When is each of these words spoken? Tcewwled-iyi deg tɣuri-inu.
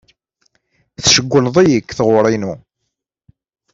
Tcewwled-iyi 0.95 1.77
deg 1.79 1.89
tɣuri-inu. 1.97 2.53